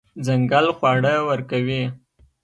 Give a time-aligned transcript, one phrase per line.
[0.25, 1.83] ځنګل خواړه ورکوي.